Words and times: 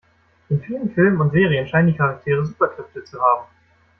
In 0.49 0.59
vielen 0.63 0.91
Filmen 0.95 1.21
und 1.21 1.29
Serien 1.31 1.67
scheinen 1.67 1.89
die 1.89 1.95
Charaktere 1.95 2.43
Superkräfte 2.43 3.03
zu 3.03 3.21
haben. 3.21 3.45